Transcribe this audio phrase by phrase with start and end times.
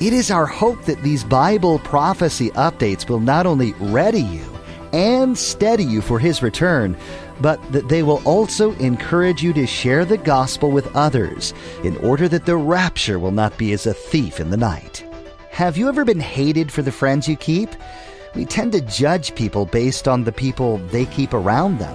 [0.00, 4.44] It is our hope that these Bible prophecy updates will not only ready you
[4.92, 6.96] and steady you for His return,
[7.40, 12.28] but that they will also encourage you to share the gospel with others in order
[12.28, 15.04] that the rapture will not be as a thief in the night.
[15.50, 17.70] Have you ever been hated for the friends you keep?
[18.34, 21.94] We tend to judge people based on the people they keep around them.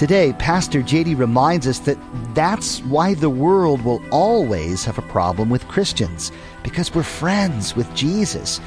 [0.00, 1.98] Today, Pastor JD reminds us that
[2.32, 6.32] that's why the world will always have a problem with Christians,
[6.62, 8.62] because we're friends with Jesus.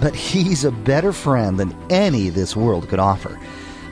[0.00, 3.38] But he's a better friend than any this world could offer.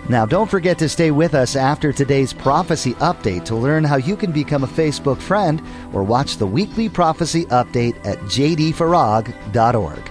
[0.08, 4.16] Now, don't forget to stay with us after today's prophecy update to learn how you
[4.16, 10.10] can become a Facebook friend or watch the weekly prophecy update at jdfarag.org.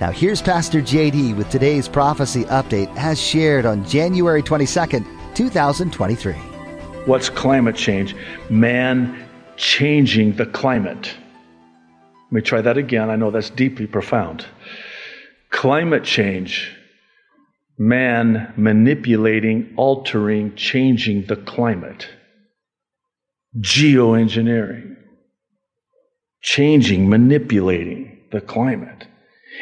[0.00, 6.32] Now, here's Pastor JD with today's prophecy update as shared on January 22nd, 2023.
[7.04, 8.16] What's climate change?
[8.48, 9.22] Man
[9.58, 11.14] changing the climate.
[12.24, 13.10] Let me try that again.
[13.10, 14.46] I know that's deeply profound.
[15.50, 16.74] Climate change.
[17.76, 22.08] Man manipulating, altering, changing the climate.
[23.60, 24.96] Geoengineering.
[26.40, 29.06] Changing, manipulating the climate.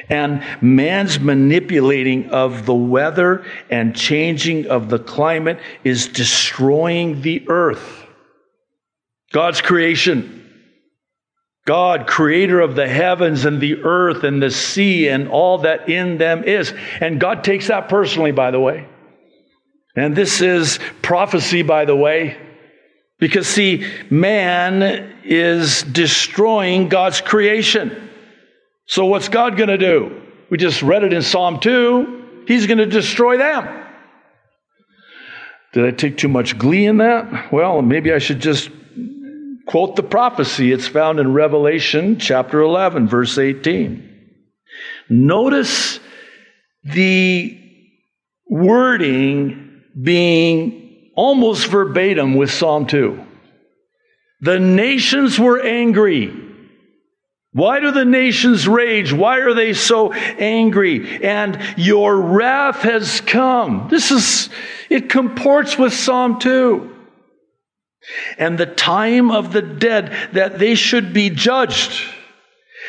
[0.09, 8.07] And man's manipulating of the weather and changing of the climate is destroying the earth.
[9.33, 10.41] God's creation.
[11.67, 16.19] God, creator of the heavens and the earth and the sea and all that in
[16.19, 16.75] them is.
[17.01, 18.87] And God takes that personally, by the way.
[19.97, 22.37] And this is prophecy, by the way.
[23.19, 24.83] Because see, man
[25.25, 28.04] is destroying God's creation.
[28.87, 30.23] So, what's God going to do?
[30.51, 32.45] We just read it in Psalm 2.
[32.47, 33.83] He's going to destroy them.
[35.73, 37.53] Did I take too much glee in that?
[37.53, 38.71] Well, maybe I should just
[39.67, 40.71] quote the prophecy.
[40.71, 44.11] It's found in Revelation chapter 11, verse 18.
[45.09, 45.99] Notice
[46.85, 47.59] the
[48.47, 53.25] wording being almost verbatim with Psalm 2.
[54.43, 56.44] The nations were angry
[57.55, 59.13] why do the nations rage?
[59.13, 61.23] Why are they so angry?
[61.23, 63.87] And your wrath has come.
[63.89, 64.49] This is,
[64.91, 66.91] it comports with Psalm 2.
[68.39, 72.03] And the time of the dead that they should be judged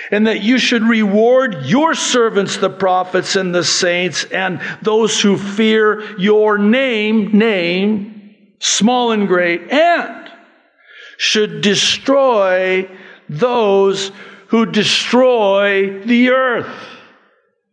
[0.10, 5.38] and that you should reward your servants, the prophets and the saints, and those who
[5.38, 10.32] fear your name, name, small and great, and
[11.18, 12.90] should destroy
[13.30, 14.12] those
[14.48, 16.70] who destroy the earth.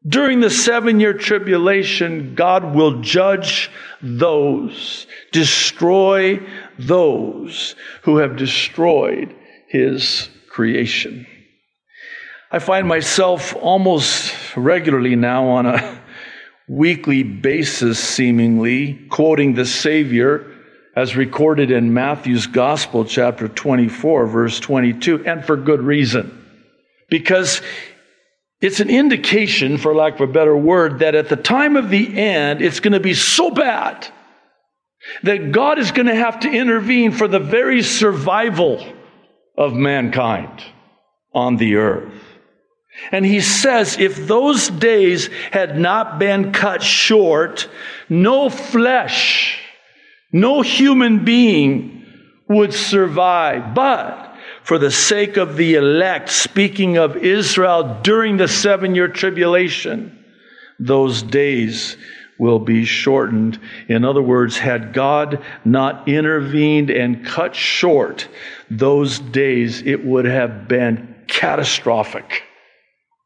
[0.06, 6.40] During the seven year tribulation, God will judge those, destroy
[6.78, 9.34] those who have destroyed
[9.68, 11.26] his creation.
[12.50, 16.00] I find myself almost regularly now on a
[16.68, 20.50] weekly basis, seemingly, quoting the Savior
[20.94, 26.41] as recorded in Matthew's Gospel, chapter 24, verse 22, and for good reason
[27.12, 27.60] because
[28.62, 32.18] it's an indication, for lack of a better word, that at the time of the
[32.18, 34.08] end, it's going to be so bad
[35.22, 38.82] that God is going to have to intervene for the very survival
[39.58, 40.64] of mankind
[41.34, 42.14] on the earth.
[43.10, 47.68] And he says, if those days had not been cut short,
[48.08, 49.60] no flesh,
[50.32, 52.06] no human being
[52.48, 53.74] would survive.
[53.74, 54.21] But
[54.64, 60.24] for the sake of the elect, speaking of Israel during the seven year tribulation,
[60.78, 61.96] those days
[62.38, 63.58] will be shortened.
[63.88, 68.28] In other words, had God not intervened and cut short
[68.70, 72.42] those days, it would have been catastrophic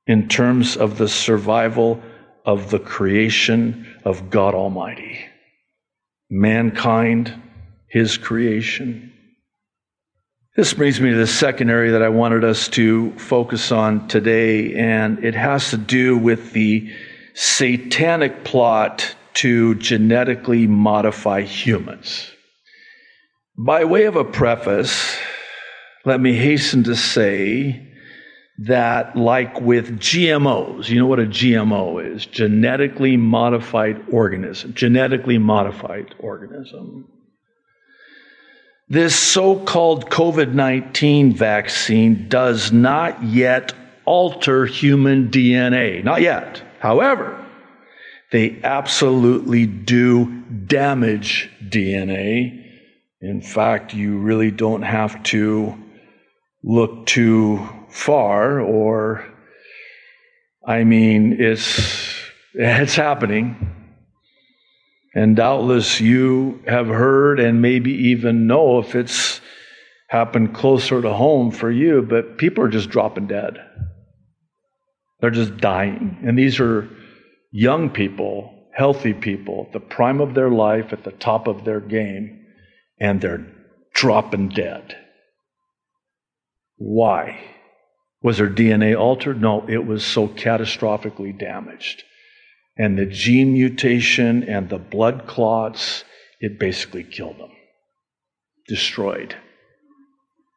[0.06, 2.03] in terms of the survival
[2.44, 5.25] of the creation of God Almighty.
[6.31, 7.35] Mankind,
[7.89, 9.12] His creation.
[10.56, 14.75] This brings me to the second area that I wanted us to focus on today,
[14.75, 16.91] and it has to do with the
[17.35, 22.31] satanic plot to genetically modify humans.
[23.58, 25.19] By way of a preface,
[26.06, 27.93] let me hasten to say
[28.61, 32.25] that, like with GMOs, you know what a GMO is?
[32.25, 34.73] Genetically modified organism.
[34.73, 37.12] Genetically modified organism.
[38.88, 43.73] This so called COVID 19 vaccine does not yet
[44.05, 46.05] alter human DNA.
[46.05, 46.62] Not yet.
[46.79, 47.44] However,
[48.31, 50.27] they absolutely do
[50.67, 52.65] damage DNA.
[53.21, 55.75] In fact, you really don't have to
[56.62, 59.25] look too far or
[60.65, 62.15] I mean it's
[62.55, 63.75] it's happening.
[65.17, 69.41] And doubtless you have heard and maybe even know if it's
[70.09, 73.57] happened closer to home for you, but people are just dropping dead.
[75.21, 76.19] They're just dying.
[76.23, 76.87] And these are
[77.51, 81.81] young people, healthy people, at the prime of their life, at the top of their
[81.81, 82.45] game,
[83.01, 83.47] and they're
[83.95, 84.99] dropping dead.
[86.77, 87.41] Why?
[88.21, 89.41] Was their DNA altered?
[89.41, 92.05] No, it was so catastrophically damaged.
[92.78, 96.05] And the gene mutation and the blood clots,
[96.40, 97.52] it basically killed them,
[98.69, 99.34] destroyed.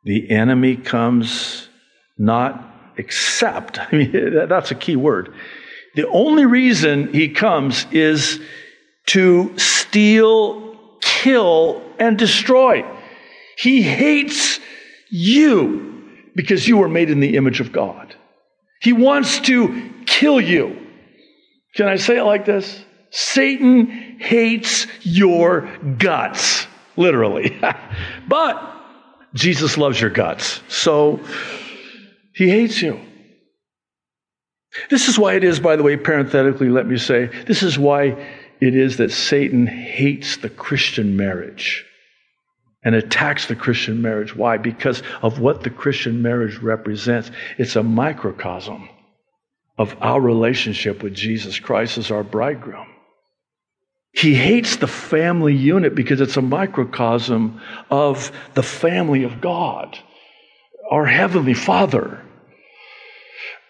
[0.04, 1.70] The enemy comes
[2.18, 5.34] not except, I mean, that's a key word.
[5.96, 8.40] The only reason he comes is
[9.08, 12.86] to steal, kill, and destroy.
[13.58, 14.60] He hates
[15.10, 16.04] you
[16.36, 18.16] because you were made in the image of God.
[18.82, 20.89] He wants to kill you.
[21.76, 22.84] Can I say it like this?
[23.12, 23.88] Satan
[24.20, 27.60] hates your guts, literally.
[28.28, 28.62] but
[29.34, 30.62] Jesus loves your guts.
[30.68, 31.20] So
[32.34, 33.00] he hates you.
[34.90, 38.16] This is why it is, by the way, parenthetically, let me say, this is why
[38.62, 41.86] it is that Satan hates the Christian marriage
[42.84, 44.36] and attacks the Christian marriage.
[44.36, 44.58] Why?
[44.58, 47.32] Because of what the Christian marriage represents.
[47.58, 48.88] It's a microcosm
[49.80, 52.88] of our relationship with Jesus Christ as our bridegroom.
[54.12, 59.98] He hates the family unit because it's a microcosm of the family of God,
[60.92, 62.22] our Heavenly Father,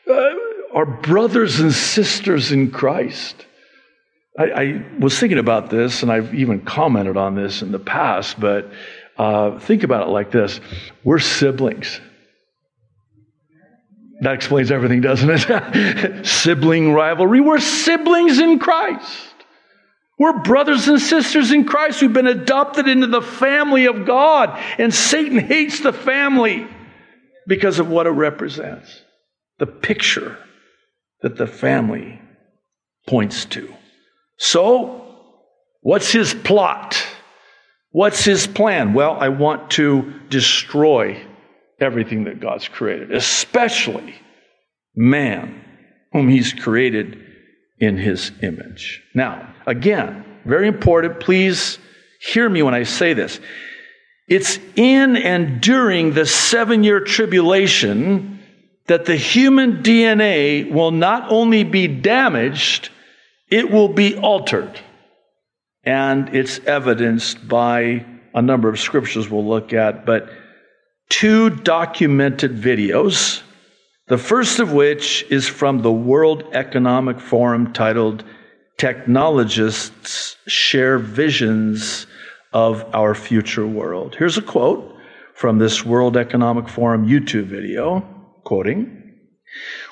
[0.10, 0.30] uh,
[0.74, 3.46] our brothers and sisters in Christ.
[4.38, 8.40] I, I, was thinking about this, and I've even commented on this in the past,
[8.40, 8.72] but
[9.18, 10.60] uh, think about it like this
[11.04, 12.02] we're siblings.
[14.21, 16.25] That explains everything, doesn't it?
[16.25, 17.39] Sibling rivalry.
[17.39, 19.33] We're siblings in Christ.
[20.18, 22.01] We're brothers and sisters in Christ.
[22.01, 24.60] We've been adopted into the family of God.
[24.77, 26.68] And Satan hates the family
[27.48, 29.01] because of what it represents
[29.57, 30.38] the picture
[31.21, 32.21] that the family
[33.07, 33.74] points to.
[34.38, 35.16] So,
[35.81, 37.01] what's his plot?
[37.92, 38.94] What's his plan?
[38.94, 41.25] Well, I want to destroy
[41.81, 44.16] everything that God's created, especially
[44.96, 45.64] man,
[46.12, 47.24] whom he's created
[47.80, 49.02] in his image.
[49.14, 51.80] Now, again, very important, please
[52.20, 53.40] hear me when I say this.
[54.28, 58.40] It's in and during the seven year tribulation
[58.88, 62.90] that the human DNA will not only be damaged,
[63.50, 64.80] it will be altered.
[65.84, 70.30] And it's evidenced by a number of scriptures we'll look at, but
[71.10, 73.42] two documented videos.
[74.07, 78.24] The first of which is from the World Economic Forum titled
[78.78, 82.07] Technologists Share Visions
[82.54, 84.16] of Our Future World.
[84.16, 84.95] Here's a quote
[85.36, 88.02] from this World Economic Forum YouTube video,
[88.45, 89.14] quoting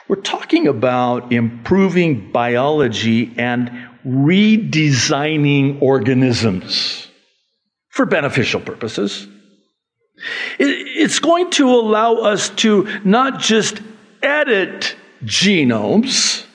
[0.08, 3.70] We're talking about improving biology and
[4.06, 7.08] redesigning organisms
[7.90, 9.28] for beneficial purposes.
[10.60, 13.82] It's going to allow us to not just
[14.22, 16.46] edit genomes,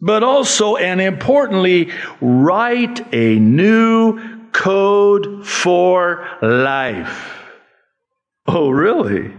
[0.00, 1.90] but also and importantly,
[2.20, 7.38] write a new code for life.
[8.46, 9.32] Oh, really?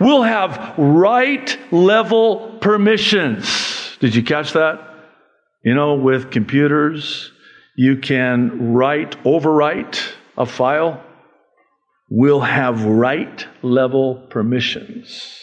[0.00, 3.96] We'll have write level permissions.
[4.00, 4.90] Did you catch that?
[5.64, 7.32] You know, with computers,
[7.76, 10.00] you can write, overwrite
[10.36, 11.02] a file
[12.08, 15.40] will have write level permissions.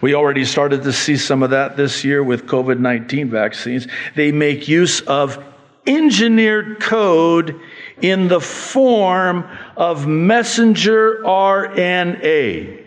[0.00, 3.86] We already started to see some of that this year with COVID 19 vaccines.
[4.14, 5.42] They make use of
[5.86, 7.60] engineered code
[8.00, 9.44] in the form
[9.76, 12.84] of messenger RNA.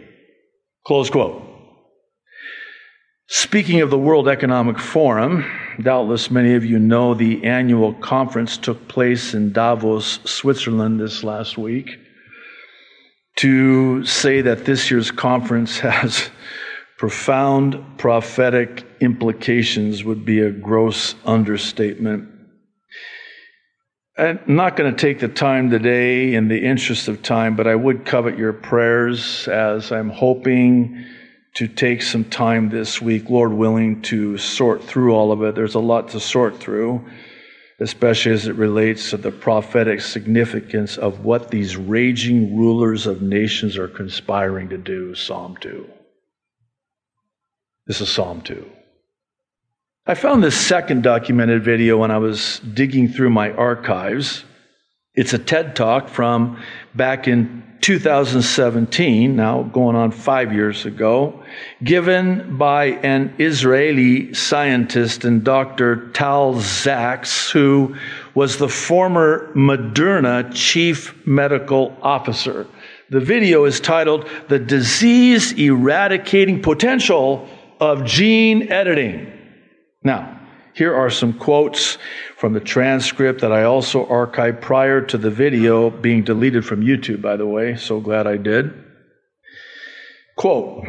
[0.86, 1.42] Close quote.
[3.28, 5.46] Speaking of the World Economic Forum,
[5.82, 11.58] doubtless many of you know the annual conference took place in Davos, Switzerland this last
[11.58, 12.00] week
[13.38, 16.30] to say that this year's conference has
[16.98, 22.30] Profound prophetic implications would be a gross understatement.
[24.18, 27.76] I'm not going to take the time today in the interest of time, but I
[27.76, 31.06] would covet your prayers as I'm hoping
[31.56, 35.54] to take some time this week, Lord willing, to sort through all of it.
[35.54, 37.06] There's a lot to sort through,
[37.80, 43.78] especially as it relates to the prophetic significance of what these raging rulers of nations
[43.78, 45.14] are conspiring to do.
[45.14, 45.90] Psalm 2.
[47.88, 48.66] This is Psalm 2.
[50.08, 54.44] I found this second documented video when I was digging through my archives.
[55.14, 56.62] It's a TED talk from
[56.94, 61.44] back in 2017, now going on five years ago,
[61.84, 66.10] given by an Israeli scientist and Dr.
[66.10, 67.96] Tal Zaks, who
[68.34, 72.66] was the former Moderna chief medical officer.
[73.12, 77.48] The video is titled The Disease Eradicating Potential
[77.80, 79.32] of Gene Editing.
[80.04, 80.42] Now,
[80.74, 82.00] here are some quotes
[82.36, 87.22] from the transcript that I also archived prior to the video being deleted from YouTube,
[87.22, 87.78] by the way.
[87.78, 88.74] So glad I did.
[90.36, 90.86] Quote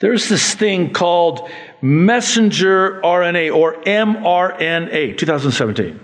[0.00, 1.48] There's this thing called
[1.80, 6.00] messenger RNA or mRNA, 2017.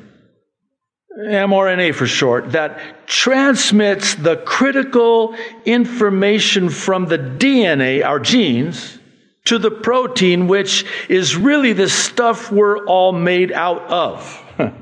[1.18, 8.97] mRNA for short, that transmits the critical information from the DNA, our genes,
[9.48, 14.44] to the protein, which is really the stuff we're all made out of.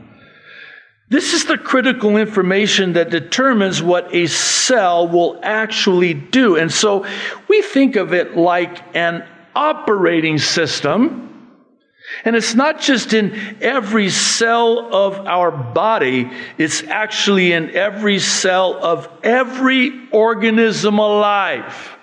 [1.09, 6.57] This is the critical information that determines what a cell will actually do.
[6.57, 7.07] And so
[7.47, 11.63] we think of it like an operating system.
[12.25, 18.75] And it's not just in every cell of our body, it's actually in every cell
[18.75, 21.97] of every organism alive.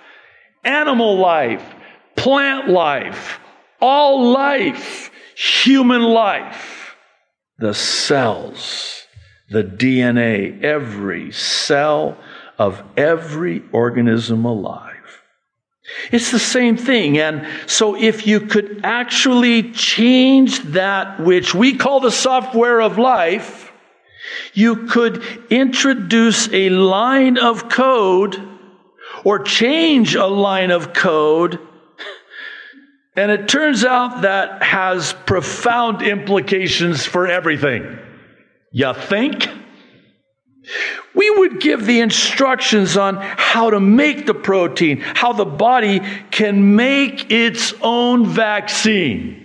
[0.63, 1.72] Animal life,
[2.23, 3.41] plant life,
[3.81, 6.95] all life, human life,
[7.57, 9.05] the cells,
[9.49, 12.17] the DNA, every cell
[12.57, 15.21] of every organism alive.
[16.13, 17.17] It's the same thing.
[17.17, 23.69] And so if you could actually change that which we call the software of life,
[24.53, 28.41] you could introduce a line of code
[29.25, 31.59] or change a line of code
[33.15, 37.99] and it turns out that has profound implications for everything.
[38.71, 39.47] You think?
[41.13, 46.01] We would give the instructions on how to make the protein, how the body
[46.31, 49.41] can make its own vaccine.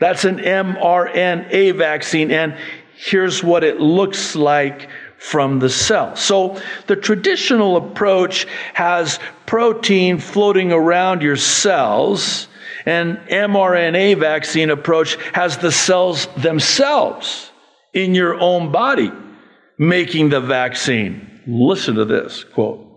[0.00, 2.56] That's an mRNA vaccine, and
[2.96, 4.88] here's what it looks like
[5.18, 6.16] from the cell.
[6.16, 12.48] So the traditional approach has protein floating around your cells
[12.86, 17.50] and mRNA vaccine approach has the cells themselves
[17.92, 19.12] in your own body
[19.76, 21.42] making the vaccine.
[21.46, 22.87] Listen to this quote.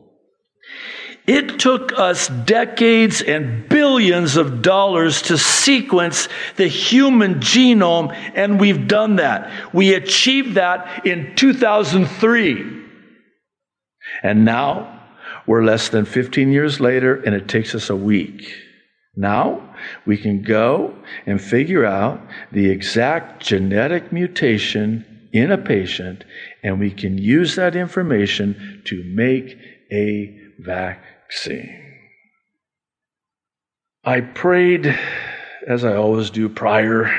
[1.27, 8.87] It took us decades and billions of dollars to sequence the human genome, and we've
[8.87, 9.73] done that.
[9.73, 12.81] We achieved that in 2003.
[14.23, 14.99] And now
[15.45, 18.51] we're less than 15 years later, and it takes us a week.
[19.15, 19.75] Now
[20.05, 26.23] we can go and figure out the exact genetic mutation in a patient,
[26.63, 29.57] and we can use that information to make
[29.91, 31.10] a vaccine.
[34.03, 34.97] I prayed,
[35.67, 37.11] as I always do prior,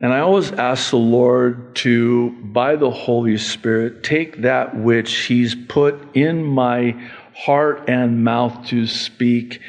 [0.00, 5.54] and I always ask the Lord to, by the Holy Spirit, take that which He's
[5.54, 6.94] put in my
[7.34, 9.60] heart and mouth to speak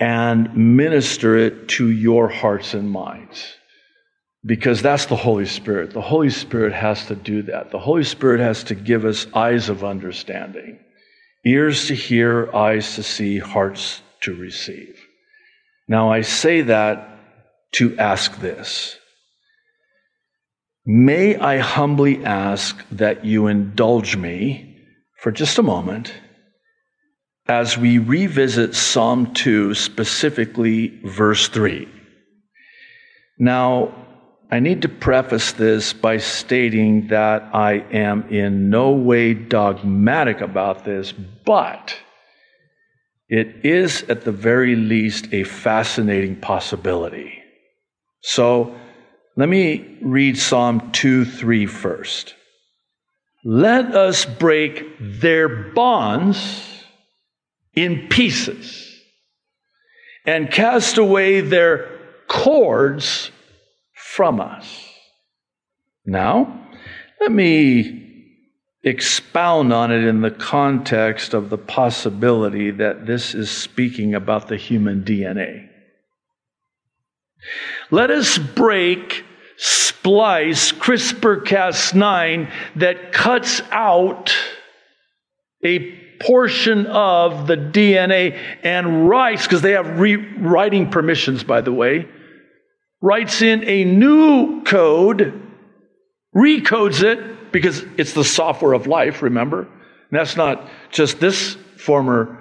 [0.00, 3.54] and minister it to your hearts and minds.
[4.44, 5.92] Because that's the Holy Spirit.
[5.92, 7.70] The Holy Spirit has to do that.
[7.70, 10.78] The Holy Spirit has to give us eyes of understanding,
[11.46, 14.98] ears to hear, eyes to see, hearts to receive.
[15.88, 17.08] Now, I say that
[17.72, 18.96] to ask this.
[20.84, 24.76] May I humbly ask that you indulge me
[25.20, 26.12] for just a moment
[27.48, 31.88] as we revisit Psalm 2, specifically verse 3.
[33.38, 34.05] Now,
[34.50, 40.84] I need to preface this by stating that I am in no way dogmatic about
[40.84, 41.98] this, but
[43.28, 47.42] it is at the very least a fascinating possibility.
[48.20, 48.76] So
[49.36, 52.34] let me read Psalm 2 3 first.
[53.44, 56.84] Let us break their bonds
[57.74, 58.92] in pieces
[60.24, 61.88] and cast away their
[62.28, 63.30] cords
[64.16, 64.82] from us.
[66.06, 66.68] Now,
[67.20, 68.02] let me
[68.82, 74.56] expound on it in the context of the possibility that this is speaking about the
[74.56, 75.68] human DNA.
[77.90, 79.24] Let us break,
[79.58, 84.34] splice CRISPR Cas9 that cuts out
[85.62, 92.08] a portion of the DNA and writes, because they have rewriting permissions, by the way,
[93.00, 95.42] writes in a new code,
[96.34, 99.62] recodes it, because it's the software of life, remember?
[99.62, 102.38] And that's not just this former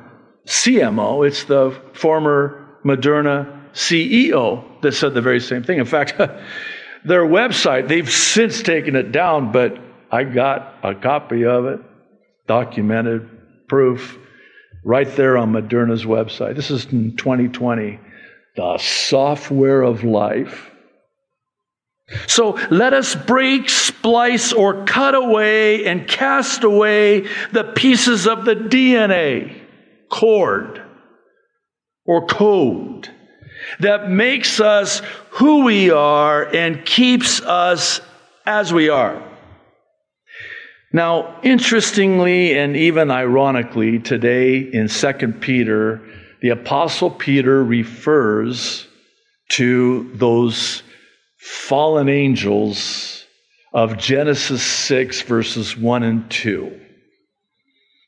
[0.47, 5.79] CMO, it's the former Moderna CEO that said the very same thing.
[5.79, 6.17] In fact,
[7.05, 9.77] their website, they've since taken it down, but
[10.11, 11.79] I got a copy of it,
[12.47, 14.17] documented proof,
[14.83, 16.55] right there on Moderna's website.
[16.55, 17.99] This is in 2020.
[18.55, 20.71] The software of life.
[22.27, 28.55] So let us break, splice, or cut away and cast away the pieces of the
[28.55, 29.59] DNA,
[30.09, 30.81] cord,
[32.05, 33.09] or code
[33.79, 37.99] that makes us who we are and keeps us
[38.45, 39.21] as we are.
[40.93, 46.01] Now, interestingly and even ironically, today in 2 Peter,
[46.41, 48.87] the Apostle Peter refers
[49.49, 50.83] to those
[51.37, 53.25] fallen angels
[53.73, 56.81] of Genesis 6, verses 1 and 2.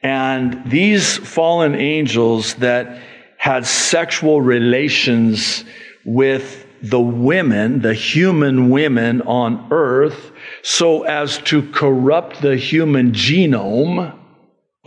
[0.02, 3.02] And these fallen angels that
[3.38, 5.64] had sexual relations
[6.06, 10.32] with the women, the human women on earth,
[10.62, 14.18] so as to corrupt the human genome,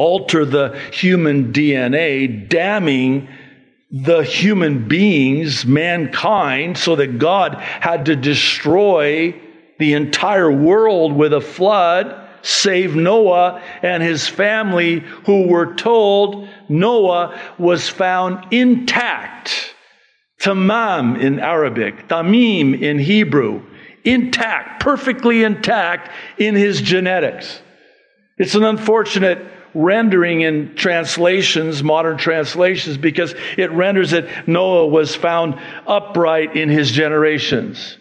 [0.01, 3.29] alter the human DNA, damning
[3.91, 9.39] the human beings, mankind, so that God had to destroy
[9.79, 17.39] the entire world with a flood, save Noah and his family, who were told Noah
[17.59, 19.75] was found intact.
[20.41, 23.63] Tamam in Arabic, Tamim in Hebrew,
[24.05, 27.61] intact, perfectly intact in his genetics.
[28.39, 35.59] It's an unfortunate rendering in translations, modern translations, because it renders it Noah was found
[35.87, 37.97] upright in his generations.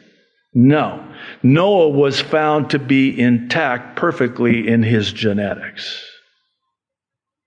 [0.54, 1.06] No.
[1.44, 6.06] Noah was found to be intact perfectly in his genetics.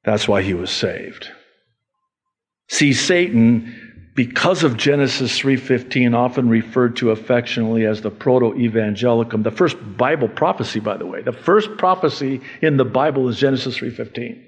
[0.05, 1.29] That's why he was saved.
[2.69, 3.82] See, Satan
[4.15, 10.81] because of Genesis 3:15 often referred to affectionately as the proto-evangelium the first Bible prophecy
[10.81, 14.39] by the way the first prophecy in the Bible is Genesis 3:15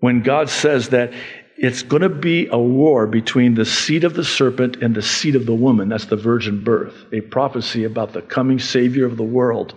[0.00, 1.12] when God says that
[1.58, 5.36] it's going to be a war between the seed of the serpent and the seed
[5.36, 9.22] of the woman that's the virgin birth a prophecy about the coming savior of the
[9.22, 9.74] world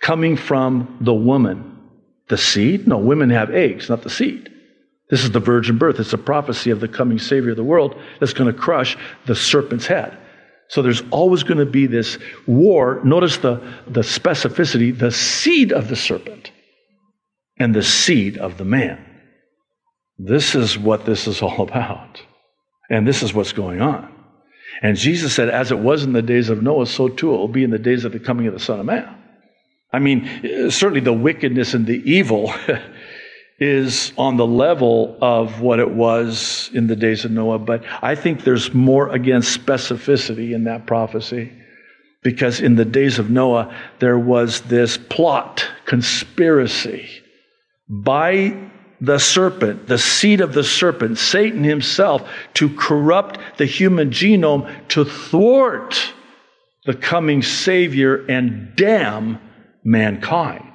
[0.00, 1.68] coming from the woman.
[2.28, 2.88] The seed?
[2.88, 4.51] No women have eggs not the seed
[5.12, 6.00] this is the virgin birth.
[6.00, 8.96] It's a prophecy of the coming Savior of the world that's going to crush
[9.26, 10.16] the serpent's head.
[10.68, 12.98] So there's always going to be this war.
[13.04, 16.50] Notice the, the specificity the seed of the serpent
[17.58, 19.04] and the seed of the man.
[20.16, 22.22] This is what this is all about.
[22.88, 24.10] And this is what's going on.
[24.80, 27.48] And Jesus said, as it was in the days of Noah, so too it will
[27.48, 29.14] be in the days of the coming of the Son of Man.
[29.92, 32.54] I mean, eh, certainly the wickedness and the evil
[33.62, 38.16] is on the level of what it was in the days of Noah, but I
[38.16, 41.52] think there's more, again, specificity in that prophecy.
[42.22, 47.08] Because in the days of Noah, there was this plot, conspiracy
[47.88, 48.56] by
[49.00, 55.04] the serpent, the seed of the serpent, Satan himself, to corrupt the human genome, to
[55.04, 56.12] thwart
[56.84, 59.40] the coming Savior and damn
[59.84, 60.71] mankind.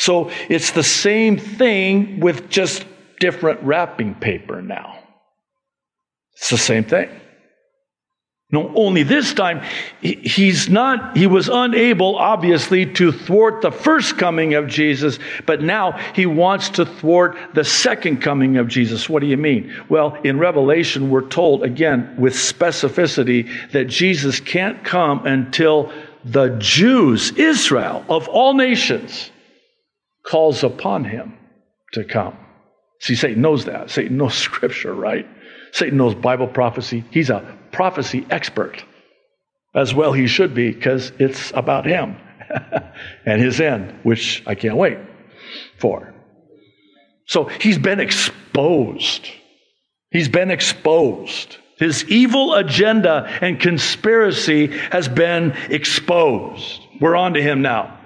[0.00, 2.86] So it's the same thing with just
[3.18, 4.98] different wrapping paper now.
[6.36, 7.10] It's the same thing.
[8.50, 9.62] No, only this time,
[10.00, 15.92] he's not, he was unable, obviously, to thwart the first coming of Jesus, but now
[16.14, 19.06] he wants to thwart the second coming of Jesus.
[19.06, 19.84] What do you mean?
[19.90, 25.92] Well, in Revelation, we're told, again, with specificity, that Jesus can't come until
[26.24, 29.30] the Jews, Israel, of all nations,
[30.22, 31.36] calls upon him
[31.92, 32.36] to come.
[33.00, 33.90] See, Satan knows that.
[33.90, 35.26] Satan knows scripture, right?
[35.72, 37.04] Satan knows Bible prophecy.
[37.10, 38.84] He's a prophecy expert.
[39.74, 42.16] As well, he should be, because it's about him
[43.24, 44.98] and his end, which I can't wait
[45.78, 46.12] for.
[47.26, 49.28] So he's been exposed.
[50.10, 51.56] He's been exposed.
[51.78, 56.82] His evil agenda and conspiracy has been exposed.
[57.00, 57.99] We're on to him now.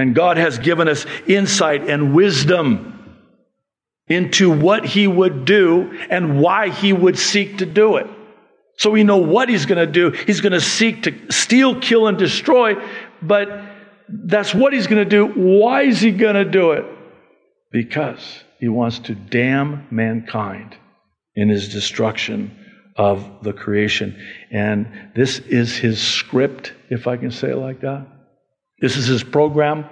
[0.00, 3.18] And God has given us insight and wisdom
[4.08, 8.06] into what he would do and why he would seek to do it.
[8.78, 10.10] So we know what he's going to do.
[10.10, 12.76] He's going to seek to steal, kill, and destroy,
[13.20, 13.48] but
[14.08, 15.26] that's what he's going to do.
[15.26, 16.86] Why is he going to do it?
[17.70, 20.74] Because he wants to damn mankind
[21.34, 22.56] in his destruction
[22.96, 24.18] of the creation.
[24.50, 28.06] And this is his script, if I can say it like that.
[28.80, 29.84] This is his program,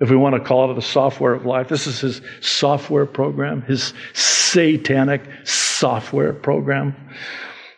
[0.00, 1.68] if we want to call it the software of life.
[1.68, 6.94] This is his software program, his satanic software program.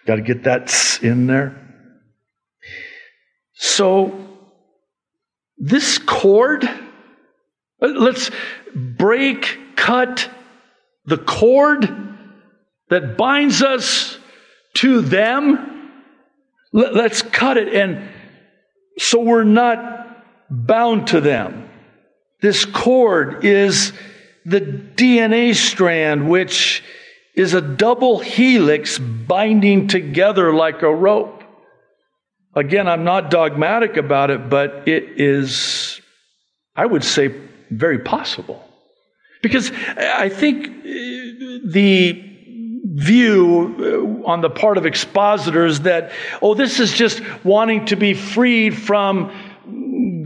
[0.07, 1.65] Got to get that in there.
[3.55, 4.27] So,
[5.59, 8.31] this cord, uh, let's
[8.75, 10.31] break, cut
[11.05, 11.89] the cord
[12.91, 14.19] that binds us
[14.75, 15.91] to them.
[16.73, 17.75] Let's cut it.
[17.75, 18.09] And
[18.99, 20.08] so we're not
[20.51, 21.69] bound to them.
[22.41, 23.93] This cord is
[24.45, 26.83] the DNA strand, which
[27.35, 31.43] is a double helix binding together like a rope.
[32.55, 36.01] Again, I'm not dogmatic about it, but it is,
[36.75, 37.35] I would say,
[37.71, 38.65] very possible.
[39.43, 42.25] Because I think the
[42.95, 46.11] view uh, on the part of expositors that,
[46.43, 49.31] oh, this is just wanting to be freed from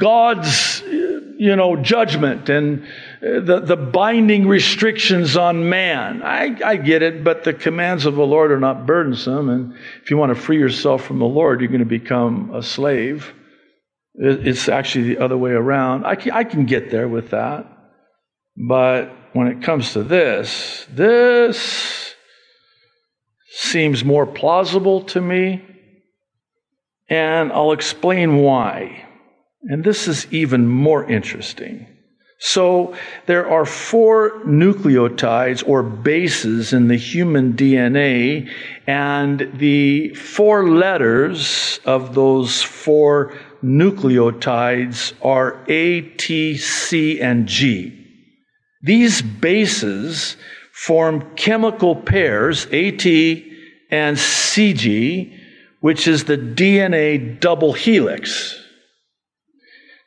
[0.03, 2.83] God's, you know, judgment and
[3.25, 6.25] uh, the, the binding restrictions on man.
[6.25, 9.49] I, I get it, but the commands of the Lord are not burdensome.
[9.49, 12.65] And if you want to free yourself from the Lord, you're going to become a
[12.65, 13.33] slave.
[14.15, 16.05] It's actually the other way around.
[16.05, 17.65] I can, I can get there with that.
[18.57, 22.17] But when it comes to this, this
[23.53, 25.65] seems more plausible to me,
[27.09, 29.07] and I'll explain why.
[29.65, 31.87] And this is even more interesting.
[32.45, 32.97] So,
[33.27, 38.51] there are four nucleotides or bases in the human DNA,
[38.89, 47.97] and the four letters of those four nucleotides are A, T, C, and G.
[48.83, 50.37] These bases
[50.73, 53.07] form chemical pairs, AT
[53.93, 55.39] and CG,
[55.81, 58.62] which is the DNA double helix.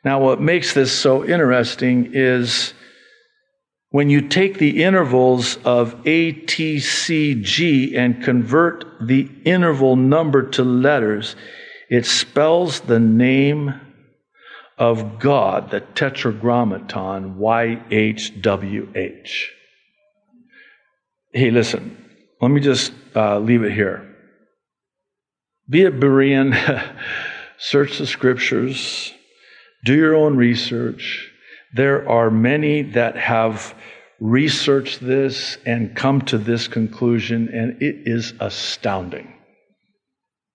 [0.06, 2.72] Now, what makes this so interesting is
[3.90, 11.34] when you take the intervals of ATCG and convert the interval number to letters,
[11.90, 13.80] it spells the name
[14.78, 19.30] of God, the tetragrammaton, YHWH.
[21.32, 21.96] Hey, listen,
[22.40, 24.14] let me just uh, leave it here.
[25.68, 26.54] Be a Berean,
[27.58, 29.12] search the scriptures,
[29.84, 31.30] do your own research.
[31.74, 33.74] There are many that have
[34.18, 39.32] researched this and come to this conclusion, and it is astounding.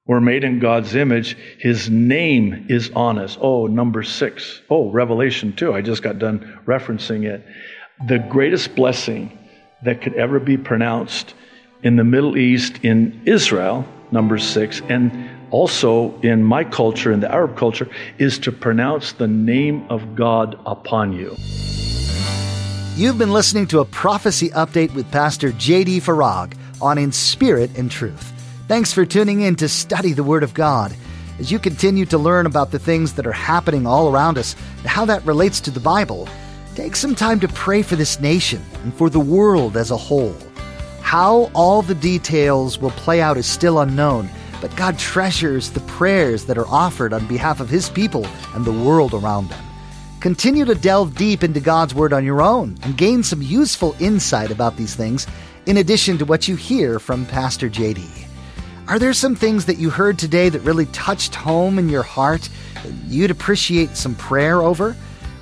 [0.07, 1.37] We're made in God's image.
[1.59, 3.37] His name is on us.
[3.39, 4.61] Oh, number six.
[4.69, 5.73] Oh, Revelation 2.
[5.73, 7.45] I just got done referencing it.
[8.07, 9.37] The greatest blessing
[9.83, 11.33] that could ever be pronounced
[11.83, 17.31] in the Middle East, in Israel, number six, and also in my culture, in the
[17.31, 17.87] Arab culture,
[18.17, 21.35] is to pronounce the name of God upon you.
[22.95, 25.99] You've been listening to a prophecy update with Pastor J.D.
[26.01, 28.33] Farag on In Spirit and Truth.
[28.67, 30.95] Thanks for tuning in to study the Word of God.
[31.39, 34.87] As you continue to learn about the things that are happening all around us and
[34.87, 36.27] how that relates to the Bible,
[36.75, 40.35] Take some time to pray for this nation and for the world as a whole.
[41.01, 44.29] How all the details will play out is still unknown,
[44.61, 48.71] but God treasures the prayers that are offered on behalf of His people and the
[48.71, 49.63] world around them.
[50.21, 54.51] Continue to delve deep into God's Word on your own and gain some useful insight
[54.51, 55.25] about these things,
[55.65, 58.27] in addition to what you hear from Pastor JD.
[58.87, 62.47] Are there some things that you heard today that really touched home in your heart
[62.75, 64.95] that you'd appreciate some prayer over?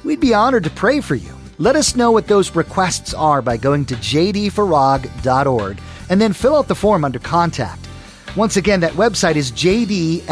[0.04, 1.36] We'd be honored to pray for you.
[1.58, 6.68] Let us know what those requests are by going to jdfarag.org and then fill out
[6.70, 7.89] the form under contact.
[8.36, 10.30] Once again, that website is jdfarag.org.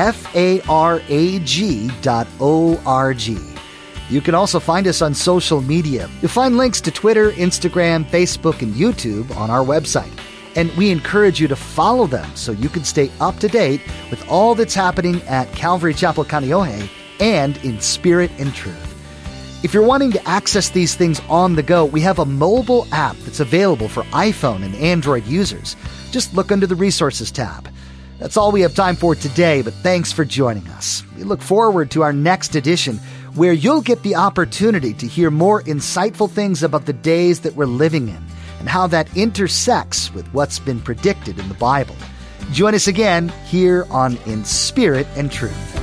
[4.10, 6.10] You can also find us on social media.
[6.22, 10.12] You'll find links to Twitter, Instagram, Facebook, and YouTube on our website.
[10.56, 14.28] And we encourage you to follow them so you can stay up to date with
[14.30, 18.94] all that's happening at Calvary Chapel Kaneohe and in spirit and truth.
[19.64, 23.18] If you're wanting to access these things on the go, we have a mobile app
[23.18, 25.76] that's available for iPhone and Android users.
[26.12, 27.68] Just look under the Resources tab.
[28.20, 31.04] That's all we have time for today, but thanks for joining us.
[31.16, 32.98] We look forward to our next edition
[33.36, 37.66] where you'll get the opportunity to hear more insightful things about the days that we're
[37.66, 38.26] living in
[38.60, 41.96] and how that intersects with what's been predicted in the Bible.
[42.52, 45.77] Join us again here on In Spirit and Truth.